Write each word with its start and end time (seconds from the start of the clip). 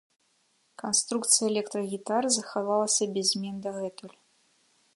Канструкцыя 0.83 1.45
электрагітары 1.51 2.27
захавалася 2.37 3.03
без 3.19 3.25
змен 3.35 3.55
дагэтуль. 3.67 4.17